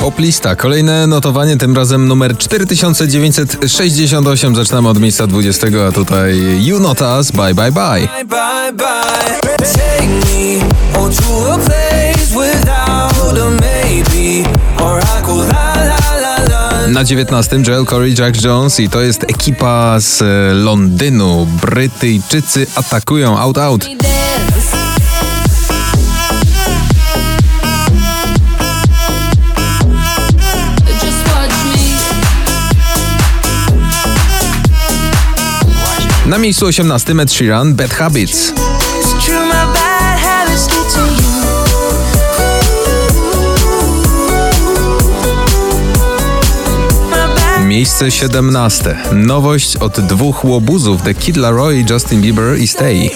[0.00, 0.56] Poplista.
[0.56, 4.56] Kolejne notowanie, tym razem numer 4968.
[4.56, 8.08] Zaczynamy od miejsca 20, a tutaj You Not Us, Bye Bye Bye.
[8.24, 9.40] bye bye.
[9.56, 10.60] Take me
[10.98, 14.48] on to a place without a maybe,
[14.84, 16.70] or I go la la la la.
[16.88, 20.22] Na 19 Joel Corey, Jack Jones i to jest ekipa z
[20.64, 21.46] Londynu.
[21.60, 23.84] Brytyjczycy atakują Out Out.
[36.30, 38.52] Na miejscu 18 Ed Sheeran, Bad Habits.
[47.66, 48.96] Miejsce 17.
[49.12, 53.10] Nowość od dwóch łobuzów The Kid Laroi, Justin Bieber i Stay.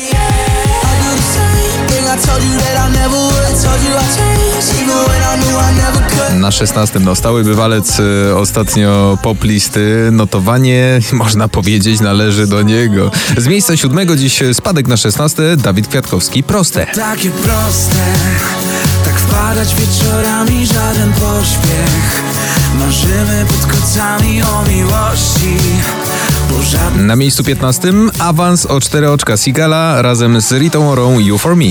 [6.45, 10.09] Na 16 no stały bywalec y, ostatnio poplisty.
[10.13, 13.11] Notowanie, można powiedzieć, należy do niego.
[13.37, 16.43] Z miejsca siódmego dziś spadek na 16 Dawid Kwiatkowski.
[16.43, 16.87] Proste.
[16.87, 18.05] Takie proste,
[19.05, 22.23] tak wpadać wieczorami, żaden pośpiech.
[22.79, 25.57] Marzymy pod kocami o miłości,
[26.97, 31.65] Na miejscu 15 awans o 4 oczka Sigala razem z Ritą Orą You For Me.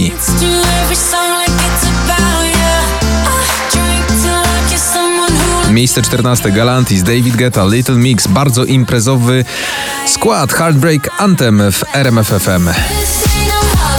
[5.74, 8.28] Miejsce 14 Galantis, David Guetta, Little Mix.
[8.28, 9.46] Bardzo imprezowy
[10.08, 12.66] skład Heartbreak Anthem w RMFFM.
[12.66, 12.74] No
[13.48, 13.94] no.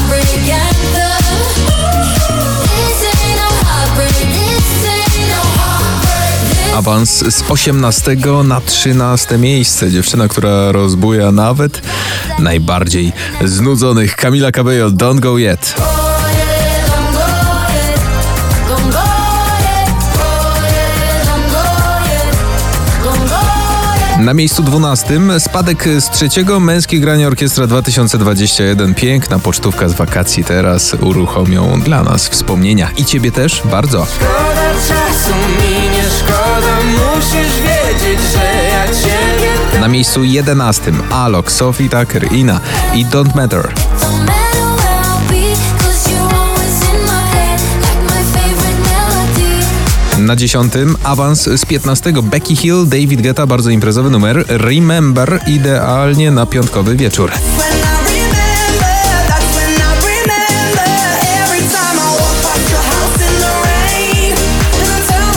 [6.76, 9.90] Awans z 18 na 13 miejsce.
[9.90, 11.82] Dziewczyna, która rozbuja nawet
[12.38, 13.12] najbardziej
[13.44, 14.16] znudzonych.
[14.16, 15.74] Camila Cabello, Don't Go Yet.
[24.24, 28.94] Na miejscu 12 spadek z trzeciego męskie granie orkiestra 2021.
[28.94, 32.90] Piękna pocztówka z wakacji teraz uruchomią dla nas wspomnienia.
[32.96, 34.06] I ciebie też bardzo.
[34.06, 41.88] Szkoda czasu mi nie szkoda, musisz wiedzieć, że ja ciebie Na miejscu 11 Alok, Sophie
[41.88, 42.60] Tucker, Ina
[42.94, 43.72] i Don't Matter.
[50.24, 56.46] Na dziesiątym awans z 15 Becky Hill, David Guetta, bardzo imprezowy numer Remember, idealnie na
[56.46, 57.30] piątkowy wieczór.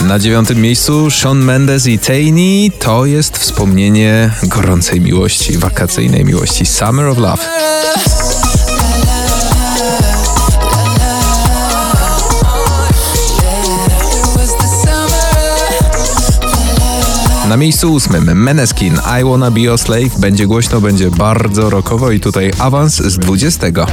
[0.04, 7.06] Na dziewiątym miejscu Shawn Mendes i Tainy to jest wspomnienie gorącej miłości, wakacyjnej miłości Summer
[7.06, 7.44] of Love.
[17.50, 22.20] Na miejscu ósmym Meneskin I Wanna Be Your Slave będzie głośno, będzie bardzo rockowo i
[22.20, 23.68] tutaj awans z 20.
[23.68, 23.88] I wanna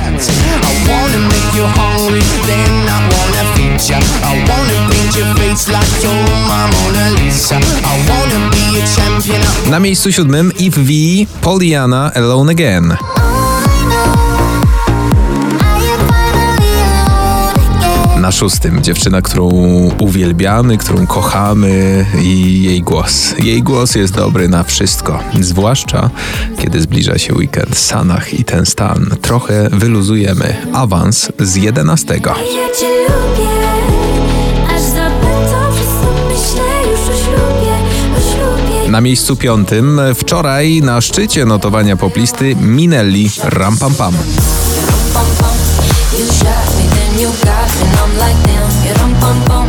[1.28, 3.44] make you hungry, then I wanna
[18.24, 19.48] Na szóstym dziewczyna, którą
[20.00, 23.34] uwielbiamy, którą kochamy i jej głos.
[23.38, 26.10] Jej głos jest dobry na wszystko, zwłaszcza
[26.58, 27.78] kiedy zbliża się weekend.
[27.78, 30.56] Sanach i ten stan trochę wyluzujemy.
[30.72, 32.30] Awans z jedenastego.
[32.30, 33.50] Ja cię lubię,
[34.74, 37.74] aż zapytam, że sam myślę już o ślubie,
[38.16, 38.90] o ślubie.
[38.90, 44.14] Na miejscu piątym wczoraj na szczycie notowania poplisty Minelli Ram Pam Pam.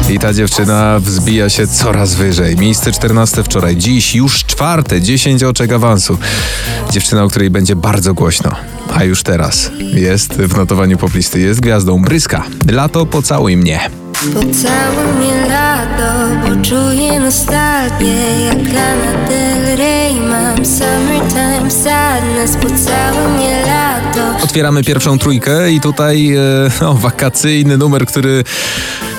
[0.09, 2.55] I ta dziewczyna wzbija się coraz wyżej.
[2.57, 6.17] Miejsce 14 wczoraj, dziś już czwarte, 10 oczek awansu.
[6.91, 8.51] Dziewczyna, o której będzie bardzo głośno.
[8.93, 12.43] A już teraz jest w notowaniu poplisty, jest gwiazdą Bryska.
[12.71, 13.89] Lato, pocałuj mnie.
[14.33, 15.34] Pocałuj mnie
[16.43, 24.83] Bo czuję nostalgię jak Lana Del Rey Mam summertime sadness, po całe mnie lato Otwieramy
[24.83, 26.35] pierwszą trójkę i tutaj
[26.81, 28.43] no, wakacyjny numer, który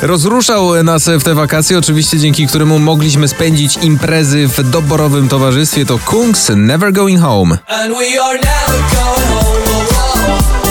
[0.02, 5.86] rozruszał nas w te wakacje, oczywiście dzięki któremu mogliśmy spędzić imprezy w doborowym towarzystwie.
[5.86, 7.58] To Kungs Never Going Home.
[7.66, 10.65] And we are never going home.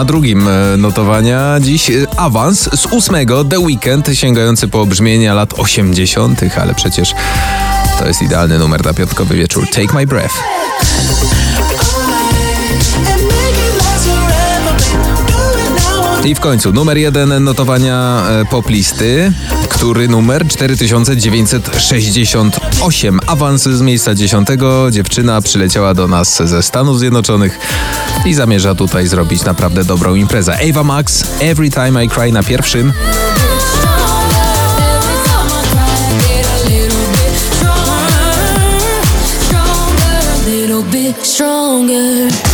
[0.00, 5.54] Na drugim e, notowania dziś e, awans z ósmego The Weekend, sięgający po brzmienia lat
[5.56, 7.14] 80., ale przecież
[7.98, 9.66] to jest idealny numer na piątkowy wieczór.
[9.70, 10.34] Take My Breath.
[16.24, 19.32] I w końcu numer jeden notowania e, poplisty,
[19.80, 23.20] który numer 4968.
[23.26, 24.48] Awans z miejsca 10.
[24.90, 27.58] Dziewczyna przyleciała do nas ze Stanów Zjednoczonych
[28.26, 30.58] i zamierza tutaj zrobić naprawdę dobrą imprezę.
[30.70, 32.92] Ava Max, Every Time I Cry na pierwszym.
[41.22, 42.49] Stronger